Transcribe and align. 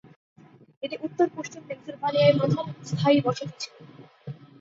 এটি 0.83 0.95
উত্তর-পশ্চিম 1.03 1.61
পেনসিলভানিয়ায় 1.67 2.37
প্রথম 2.39 2.65
স্থায়ী 2.89 3.19
বসতি 3.25 3.55
ছিল। 3.61 3.75